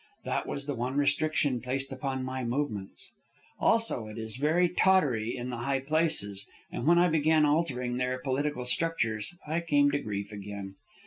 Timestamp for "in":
5.37-5.51